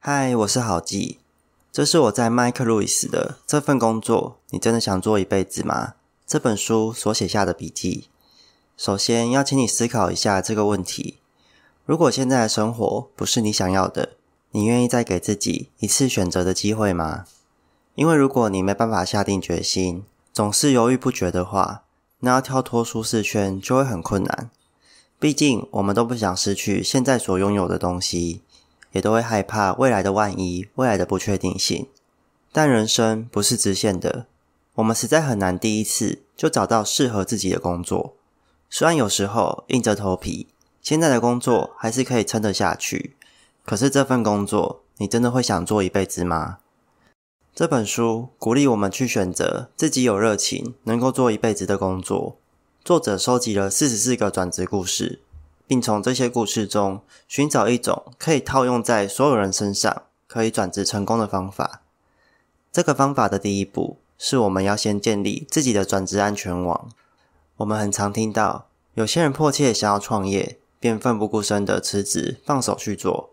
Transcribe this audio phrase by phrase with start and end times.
[0.00, 1.18] 嗨，我是郝记，
[1.72, 5.94] 这是我在麦克路易斯的这份工作，你真的想做一辈子吗？
[6.24, 8.08] 这本书所写下的笔记。
[8.76, 11.18] 首先要请你思考一下这个问题：
[11.84, 14.10] 如果现在的生活不是你想要的，
[14.52, 17.24] 你愿意再给自己一次选择的机会吗？
[17.96, 21.82] 因为如果你没办法下定决心，总是犹豫不决的话，
[22.20, 24.48] 那要跳脱舒适圈就会很困难。
[25.18, 28.42] 毕竟我们都不想失去现在所拥有的东西，
[28.92, 31.86] 也都会害怕未来的万一、未来的不确定性。
[32.52, 34.26] 但人生不是直线的，
[34.74, 38.14] 我们实在很难第一次就找到适合自己的工作。
[38.70, 40.46] 虽然有时候硬着头皮，
[40.82, 43.16] 现在的工作还是可以撑得下去，
[43.64, 46.58] 可是这份工作，你真的会想做一辈子吗？
[47.54, 52.36] 这本书鼓励我们去选择自己有热情、能够做一辈子的工作。
[52.84, 55.20] 作者收集了四十四个转职故事，
[55.68, 61.82] 并从这些故事中寻找一种可以套用在所有人身上、可以转职成功的方法。
[62.72, 66.88] 这个方法的第一步是我们要先建立自己的转职安全网。
[67.58, 73.30] 我们很常听到有些人迫切想要创业，便奋不顾身的辞职，放手去做。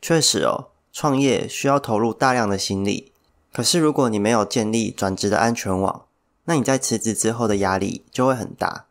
[0.00, 3.12] 确实哦，创业需要投入大量的心力。
[3.52, 6.06] 可是，如果你没有建立转职的安全网，
[6.46, 8.86] 那你在辞职之后的压力就会很大，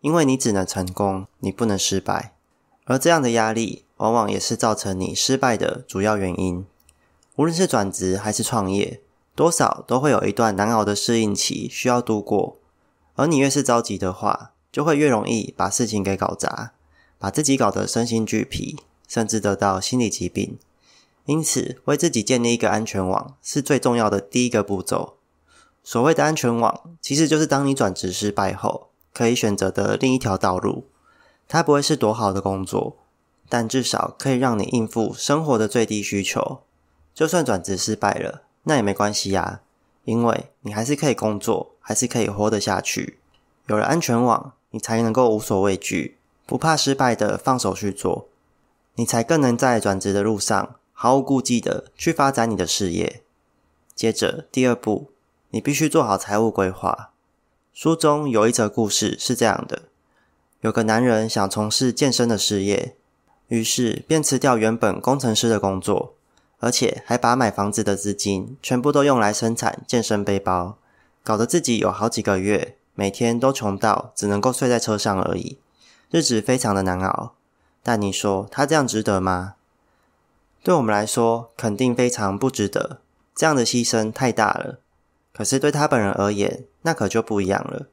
[0.00, 2.34] 因为你只能成功，你不能失败。
[2.84, 6.64] 而这样的压力，往往也是造成你失败的主要原因。
[7.36, 9.00] 无论是转职还是创业，
[9.34, 12.56] 多少都会有一段难熬的适应期需要度过。
[13.14, 16.72] 而你越是着急的话，就会越容易把事情给搞砸，
[17.18, 20.58] 把自己搞得身心俱疲，甚至得到心理疾病。
[21.26, 25.16] 因此，为自己建立一个安全网是最重要的第一个步骤。
[25.84, 30.86] 所谓的安全网，其实就是当你转职失败后，可以选择的另一条道路。
[31.48, 32.96] 它不会是多好的工作，
[33.48, 36.60] 但至少可以让你应付生活的最低需求。
[37.12, 39.60] 就算转职失败了，那也没关系呀，
[40.04, 43.18] 因为你还是可以工作，还是可以活得下去。
[43.66, 48.28] 有了安全网，你才能够无所畏惧，不怕失败的放手去做，
[48.94, 50.76] 你才更能在转职的路上。
[50.92, 53.22] 毫无顾忌的去发展你的事业。
[53.94, 55.10] 接着，第二步，
[55.48, 57.12] 你必须做好财务规划。
[57.72, 59.82] 书中有一则故事是这样的：
[60.60, 62.96] 有个男人想从事健身的事业，
[63.48, 66.14] 于是便辞掉原本工程师的工作，
[66.58, 70.76] 而且还把买房子的资金全部都用来生产健身背包，
[71.22, 75.58] 搞得自己有好几个月每天都穷到只能够睡在车上而已，
[76.10, 77.34] 日子非常的难熬。
[77.82, 79.54] 但你说他这样值得吗？
[80.62, 83.00] 对我们来说，肯定非常不值得。
[83.34, 84.80] 这样的牺牲太大了。
[85.32, 87.86] 可是对他本人而言，那可就不一样了。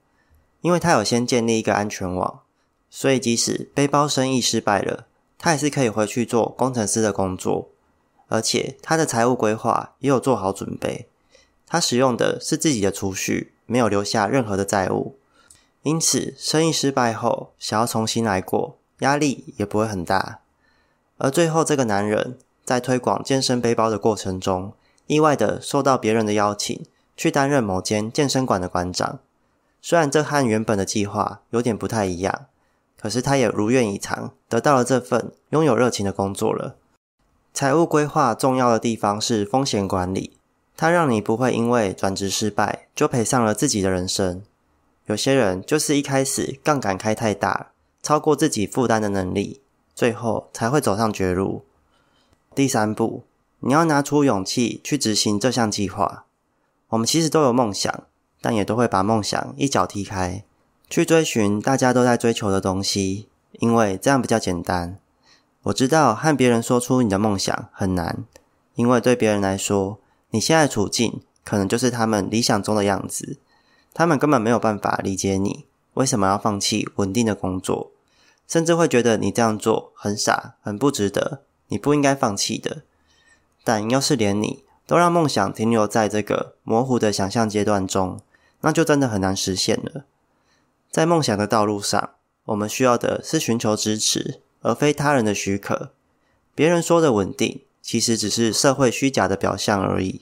[0.61, 2.41] 因为他有先建立一个安全网，
[2.89, 5.05] 所以即使背包生意失败了，
[5.37, 7.69] 他还是可以回去做工程师的工作。
[8.27, 11.07] 而且他的财务规划也有做好准备。
[11.65, 15.15] 他使用的是自己的储蓄，没有留下任何的债务。
[15.83, 20.39] 因此，生意失败后想要重新来过，压力也不会很大。
[21.17, 22.37] 而最后，这个男人。
[22.65, 24.73] 在推广健身背包的过程中，
[25.05, 26.85] 意外的受到别人的邀请，
[27.17, 29.19] 去担任某间健身馆的馆长。
[29.81, 32.45] 虽然这和原本的计划有点不太一样，
[32.99, 36.75] 可是他也如愿以偿，得到了这份拥有热情的工作了。
[37.53, 40.37] 财务规划重要的地方是风险管理，
[40.75, 44.43] 它让你不会因为转职失败就赔上了自己的人生。
[45.07, 47.71] 有些人就是一开始杠杆开太大，
[48.03, 49.61] 超过自己负担的能力，
[49.95, 51.63] 最后才会走上绝路。
[52.53, 53.23] 第三步，
[53.61, 56.25] 你要拿出勇气去执行这项计划。
[56.89, 58.03] 我们其实都有梦想，
[58.41, 60.43] 但也都会把梦想一脚踢开，
[60.89, 63.27] 去追寻大家都在追求的东西，
[63.59, 64.97] 因为这样比较简单。
[65.63, 68.23] 我知道和别人说出你的梦想很难，
[68.75, 69.99] 因为对别人来说，
[70.29, 73.37] 你现在处境可能就是他们理想中的样子，
[73.93, 75.65] 他们根本没有办法理解你
[75.95, 77.91] 为什么要放弃稳定的工作，
[78.47, 81.41] 甚至会觉得你这样做很傻，很不值得。
[81.69, 82.83] 你不应该放弃的，
[83.65, 88.21] 但要是连你都让梦想停留在这个模糊的想象阶段中，
[88.61, 90.05] 那就真的很难实现了。
[90.89, 92.11] 在梦想的道路上，
[92.45, 95.91] 我们需要的是寻求支持，而非他人的许可。
[96.55, 100.21] 别人说的稳定，其实只是社会虚假的表象而已。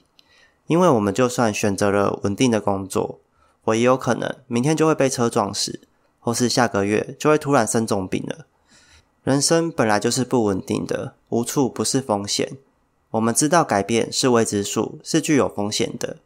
[0.65, 3.19] 因为我们就算选择了稳定的工作，
[3.65, 5.81] 我也有可能明天就会被车撞死，
[6.19, 8.47] 或是下个月就会突然生重病了。
[9.23, 12.57] 人生本来就是不稳定的，无处不是风险。
[13.15, 16.17] 我们知道改变是未知数，是具有风险的。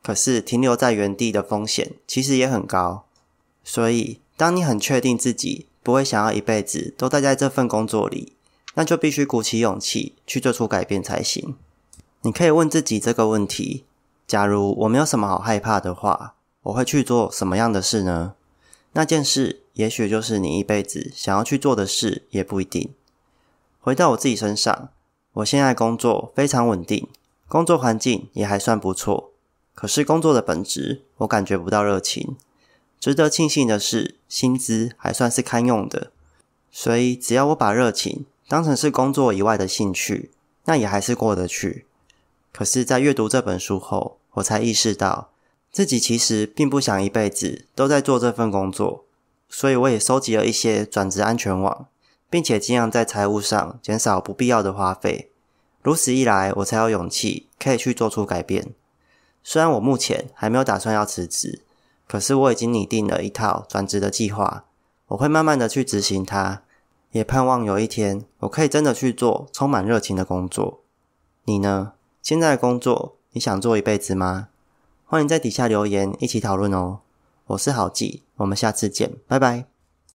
[0.00, 3.04] 可是停留在原地的风险其实也很高。
[3.64, 8.34] 所以，当你很确定自己不会想要一辈子都待在这份工作里，
[8.74, 11.56] 那就必须鼓起勇气去做出改变才行。
[12.22, 13.84] 你可以问自己这个问题：
[14.28, 18.34] 假如我没有什么好害怕的话，我会去做什么样的事呢？
[18.92, 22.94] 那件事也许就是你一辈子想要去做的事，也不一定。
[23.80, 24.90] 回到我自己身上，
[25.36, 27.08] 我现在工作非常稳定，
[27.46, 29.32] 工作环境也还算不错。
[29.74, 32.36] 可是工作的本质，我感觉不到热情。
[32.98, 36.10] 值得庆幸的是，薪资还算是堪用的。
[36.72, 40.30] 所以，只要我把热情当成是工作以外的兴趣，
[40.64, 41.84] 那也还是过得去。
[42.50, 45.28] 可是，在阅读这本书后，我才意识到，
[45.70, 49.04] 自己其实并不想一辈子都在做这份工作。
[49.50, 51.86] 所以，我也收集了一些转职安全网，
[52.28, 55.30] 并且尽量在财务上减少不必要的花费。
[55.82, 58.74] 如此一来，我才有勇气可以去做出改变。
[59.42, 61.62] 虽然我目前还没有打算要辞职，
[62.08, 64.64] 可是我已经拟定了一套转职的计划，
[65.08, 66.62] 我会慢慢的去执行它，
[67.12, 70.82] 也盼望有一天我可以真的去做充满热情的工作。
[71.44, 71.92] 你呢？
[72.20, 74.48] 现在的工作你想做一辈子吗？
[75.04, 76.98] 欢迎在底下留言一起讨论哦。
[77.46, 79.75] 我是郝记，我们下次见，拜拜。